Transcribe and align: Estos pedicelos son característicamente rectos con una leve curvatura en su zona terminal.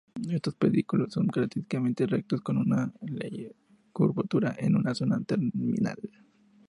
Estos 0.31 0.55
pedicelos 0.55 1.13
son 1.13 1.27
característicamente 1.27 2.07
rectos 2.07 2.41
con 2.41 2.57
una 2.57 2.91
leve 3.05 3.55
curvatura 3.93 4.55
en 4.57 4.73
su 4.87 4.95
zona 4.95 5.21
terminal. 5.23 5.99